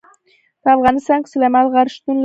په 0.63 0.69
افغانستان 0.75 1.17
کې 1.21 1.31
سلیمان 1.33 1.65
غر 1.73 1.87
شتون 1.95 2.15
لري. 2.15 2.19